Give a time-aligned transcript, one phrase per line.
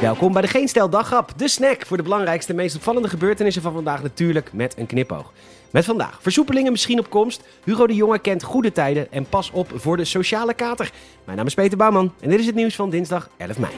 [0.00, 0.90] Welkom bij de Geen Stel
[1.36, 5.32] de snack voor de belangrijkste en meest opvallende gebeurtenissen van vandaag natuurlijk met een knipoog.
[5.70, 9.72] Met vandaag versoepelingen misschien op komst, Hugo de Jonge kent goede tijden en pas op
[9.74, 10.92] voor de sociale kater.
[11.24, 13.72] Mijn naam is Peter Bouwman en dit is het nieuws van dinsdag 11 mei.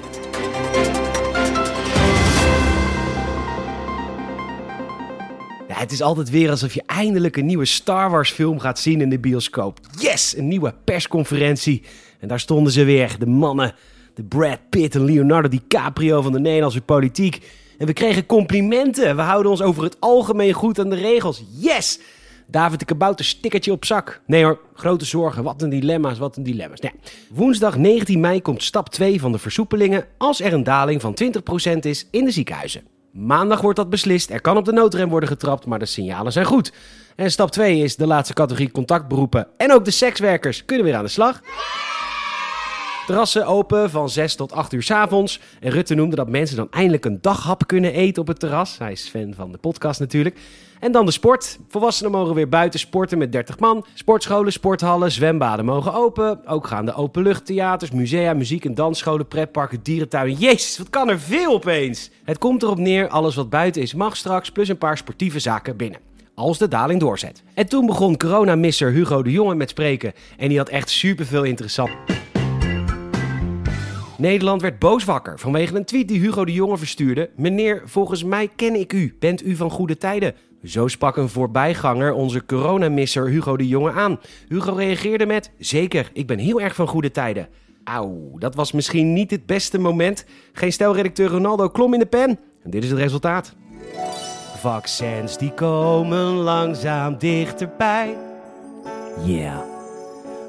[5.69, 9.01] Ja, het is altijd weer alsof je eindelijk een nieuwe Star Wars film gaat zien
[9.01, 9.79] in de bioscoop.
[9.99, 11.83] Yes, een nieuwe persconferentie.
[12.19, 13.75] En daar stonden ze weer, de mannen.
[14.21, 17.47] De Brad Pitt en Leonardo DiCaprio van de Nederlandse politiek.
[17.79, 19.17] En we kregen complimenten.
[19.17, 21.45] We houden ons over het algemeen goed aan de regels.
[21.59, 22.01] Yes!
[22.47, 24.21] David de Kabouter stickertje op zak.
[24.27, 25.43] Nee hoor, grote zorgen.
[25.43, 26.81] Wat een dilemma's, wat een dilemma's.
[26.81, 26.93] Nee.
[27.31, 31.17] Woensdag 19 mei komt stap 2 van de versoepelingen als er een daling van
[31.75, 32.83] 20% is in de ziekenhuizen.
[33.13, 34.31] Maandag wordt dat beslist.
[34.31, 36.73] Er kan op de noodrem worden getrapt, maar de signalen zijn goed.
[37.17, 39.47] En stap 2 is de laatste categorie contactberoepen.
[39.57, 41.41] En ook de sekswerkers kunnen weer aan de slag.
[43.11, 45.41] Terrassen open van 6 tot 8 uur s avonds.
[45.61, 48.79] En Rutte noemde dat mensen dan eindelijk een daghap kunnen eten op het terras.
[48.79, 50.39] Hij is fan van de podcast natuurlijk.
[50.81, 51.59] En dan de sport.
[51.69, 53.87] Volwassenen mogen weer buiten sporten met 30 man.
[53.95, 56.47] Sportscholen, sporthallen, zwembaden mogen open.
[56.47, 60.37] Ook gaan de openluchttheaters, musea, muziek- en dansscholen, pretparken, dierentuinen.
[60.37, 62.11] Jezus, wat kan er veel opeens?
[62.25, 65.77] Het komt erop neer, alles wat buiten is mag straks, plus een paar sportieve zaken
[65.77, 66.01] binnen
[66.35, 67.43] als de daling doorzet.
[67.55, 71.91] En toen begon coronamisser Hugo de Jonge met spreken en die had echt superveel interessant.
[74.21, 77.31] Nederland werd boos wakker vanwege een tweet die Hugo de Jonge verstuurde.
[77.37, 79.17] Meneer, volgens mij ken ik u.
[79.19, 80.35] Bent u van goede tijden?
[80.65, 84.21] Zo sprak een voorbijganger onze coronamisser Hugo de Jonge aan.
[84.49, 87.49] Hugo reageerde met: Zeker, ik ben heel erg van goede tijden.
[87.85, 90.25] Auw, dat was misschien niet het beste moment.
[90.53, 92.39] Geen stelredacteur Ronaldo klom in de pen.
[92.63, 93.55] En dit is het resultaat.
[94.57, 98.17] Vaccins die komen langzaam dichterbij.
[99.25, 99.70] Yeah.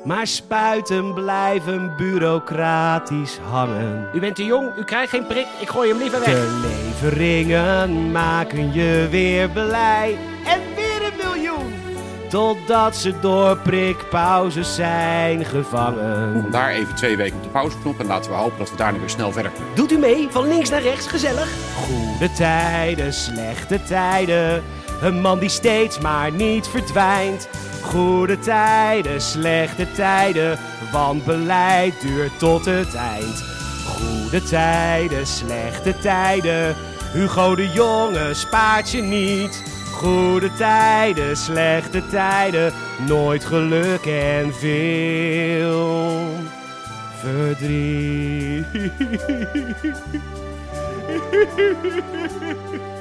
[0.03, 4.09] Maar spuiten blijven bureaucratisch hangen.
[4.13, 6.29] U bent te jong, u krijgt geen prik, ik gooi hem liever weg.
[6.29, 10.17] De leveringen maken je weer blij.
[10.45, 11.73] En weer een miljoen.
[12.29, 16.51] Totdat ze door prikpauzes zijn gevangen.
[16.51, 19.09] Daar even twee weken op de pauzeknop en laten we hopen dat we daarna weer
[19.09, 19.75] snel verder kunnen.
[19.75, 21.49] Doet u mee, van links naar rechts, gezellig?
[21.75, 24.63] Goede tijden, slechte tijden.
[25.01, 27.49] Een man die steeds maar niet verdwijnt.
[27.81, 30.59] Goede tijden, slechte tijden,
[30.91, 33.43] want beleid duurt tot het eind.
[33.85, 36.75] Goede tijden, slechte tijden,
[37.13, 39.63] Hugo de Jonge spaart je niet.
[39.93, 42.73] Goede tijden, slechte tijden,
[43.07, 46.27] nooit geluk en veel
[47.21, 48.65] verdriet.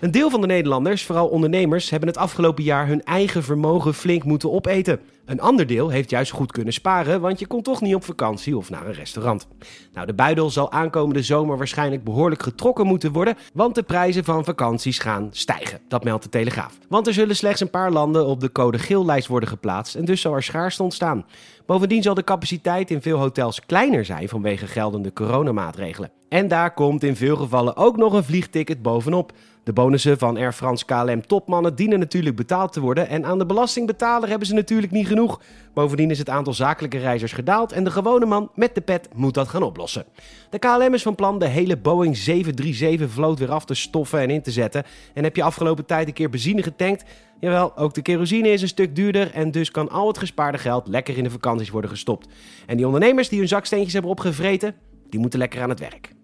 [0.00, 4.24] Een deel van de Nederlanders, vooral ondernemers, hebben het afgelopen jaar hun eigen vermogen flink
[4.24, 5.00] moeten opeten.
[5.24, 8.56] Een ander deel heeft juist goed kunnen sparen, want je kon toch niet op vakantie
[8.56, 9.48] of naar een restaurant.
[9.92, 14.44] Nou, de buidel zal aankomende zomer waarschijnlijk behoorlijk getrokken moeten worden, want de prijzen van
[14.44, 15.80] vakanties gaan stijgen.
[15.88, 16.78] Dat meldt de Telegraaf.
[16.88, 20.20] Want er zullen slechts een paar landen op de code geel-lijst worden geplaatst en dus
[20.20, 21.26] zal er schaarste ontstaan.
[21.66, 26.10] Bovendien zal de capaciteit in veel hotels kleiner zijn vanwege geldende coronamaatregelen.
[26.28, 29.32] En daar komt in veel gevallen ook nog een vliegticket bovenop.
[29.68, 33.46] De bonussen van Air France KLM topmannen dienen natuurlijk betaald te worden en aan de
[33.46, 35.40] belastingbetaler hebben ze natuurlijk niet genoeg.
[35.74, 39.34] Bovendien is het aantal zakelijke reizigers gedaald en de gewone man met de pet moet
[39.34, 40.04] dat gaan oplossen.
[40.50, 44.30] De KLM is van plan de hele Boeing 737 vloot weer af te stoffen en
[44.30, 44.84] in te zetten.
[45.14, 47.04] En heb je afgelopen tijd een keer benzine getankt?
[47.40, 50.88] Jawel, ook de kerosine is een stuk duurder en dus kan al het gespaarde geld
[50.88, 52.28] lekker in de vakanties worden gestopt.
[52.66, 54.74] En die ondernemers die hun zaksteentjes hebben opgevreten,
[55.10, 56.16] die moeten lekker aan het werk.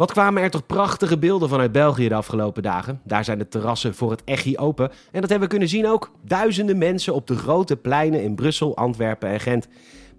[0.00, 3.00] Wat kwamen er toch prachtige beelden vanuit België de afgelopen dagen?
[3.04, 4.90] Daar zijn de terrassen voor het Echi open.
[4.90, 6.10] En dat hebben we kunnen zien ook.
[6.24, 9.68] Duizenden mensen op de grote pleinen in Brussel, Antwerpen en Gent.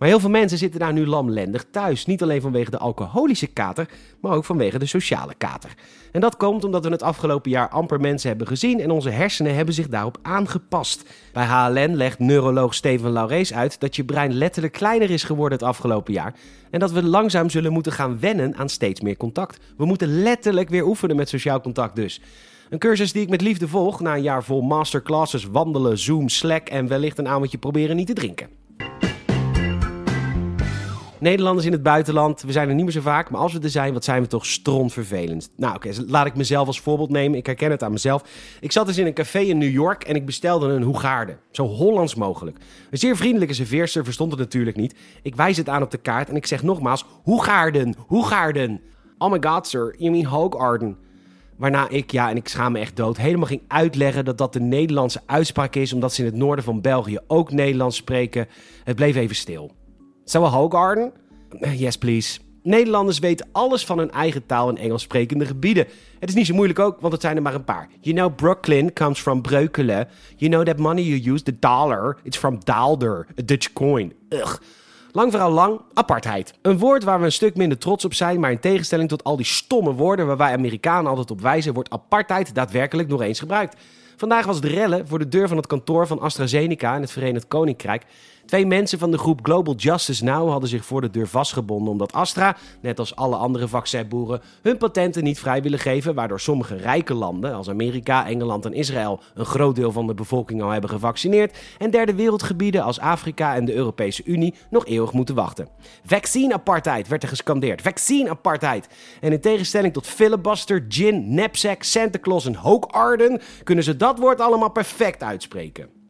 [0.01, 2.05] Maar heel veel mensen zitten daar nu lamlendig thuis.
[2.05, 3.89] Niet alleen vanwege de alcoholische kater,
[4.21, 5.73] maar ook vanwege de sociale kater.
[6.11, 9.55] En dat komt omdat we het afgelopen jaar amper mensen hebben gezien en onze hersenen
[9.55, 11.03] hebben zich daarop aangepast.
[11.33, 15.67] Bij HLN legt neuroloog Steven Laurees uit dat je brein letterlijk kleiner is geworden het
[15.67, 16.35] afgelopen jaar.
[16.71, 19.59] En dat we langzaam zullen moeten gaan wennen aan steeds meer contact.
[19.77, 22.21] We moeten letterlijk weer oefenen met sociaal contact dus.
[22.69, 26.69] Een cursus die ik met liefde volg na een jaar vol masterclasses, wandelen, Zoom, Slack
[26.69, 28.60] en wellicht een avondje proberen niet te drinken.
[31.21, 33.69] Nederlanders in het buitenland, we zijn er niet meer zo vaak, maar als we er
[33.69, 35.49] zijn, wat zijn we toch strontvervelend.
[35.57, 37.37] Nou oké, laat ik mezelf als voorbeeld nemen.
[37.37, 38.23] Ik herken het aan mezelf.
[38.59, 41.37] Ik zat dus in een café in New York en ik bestelde een Hoegaarde.
[41.51, 42.57] Zo Hollands mogelijk.
[42.89, 44.95] Een zeer vriendelijke serveerster verstond het natuurlijk niet.
[45.21, 48.81] Ik wijs het aan op de kaart en ik zeg nogmaals, Hoegaarden, Hoegaarden.
[49.17, 50.97] Oh my god sir, you mean Hoogarden.
[51.57, 54.59] Waarna ik, ja, en ik schaam me echt dood, helemaal ging uitleggen dat dat de
[54.59, 58.47] Nederlandse uitspraak is, omdat ze in het noorden van België ook Nederlands spreken.
[58.83, 59.71] Het bleef even stil.
[60.31, 61.11] Zou we Hogarden?
[61.75, 62.39] Yes, please.
[62.63, 65.87] Nederlanders weten alles van hun eigen taal en Engels sprekende gebieden.
[66.19, 67.89] Het is niet zo moeilijk ook, want het zijn er maar een paar.
[67.99, 70.07] You know Brooklyn comes from Breukelen.
[70.35, 74.13] You know that money you use, the dollar, it's from daalder, a Dutch coin.
[74.29, 74.57] Ugh.
[75.11, 76.53] Lang vooral lang, apartheid.
[76.61, 79.35] Een woord waar we een stuk minder trots op zijn, maar in tegenstelling tot al
[79.35, 83.75] die stomme woorden waar wij Amerikanen altijd op wijzen, wordt apartheid daadwerkelijk nog eens gebruikt.
[84.21, 87.47] Vandaag was het rellen voor de deur van het kantoor van AstraZeneca in het Verenigd
[87.47, 88.03] Koninkrijk.
[88.51, 92.13] Twee mensen van de groep Global Justice Now hadden zich voor de deur vastgebonden omdat
[92.13, 97.13] Astra, net als alle andere vaccinboeren, hun patenten niet vrij willen geven, waardoor sommige rijke
[97.13, 101.57] landen, als Amerika, Engeland en Israël, een groot deel van de bevolking al hebben gevaccineerd,
[101.77, 105.67] en derde wereldgebieden als Afrika en de Europese Unie nog eeuwig moeten wachten.
[106.05, 107.81] Vaccine apartheid werd er gescandeerd.
[107.81, 108.87] Vaccine apartheid.
[109.21, 114.41] En in tegenstelling tot filibuster, gin, knapsack, Santa Claus en Hoagarden kunnen ze dat woord
[114.41, 116.00] allemaal perfect uitspreken.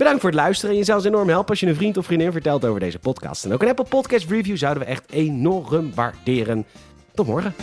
[0.00, 0.70] Bedankt voor het luisteren.
[0.70, 2.98] En je zou ons enorm helpen als je een vriend of vriendin vertelt over deze
[2.98, 3.44] podcast.
[3.44, 6.66] En ook een Apple Podcast review zouden we echt enorm waarderen.
[7.14, 7.54] Tot morgen.